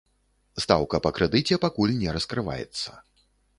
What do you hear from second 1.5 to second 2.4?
пакуль не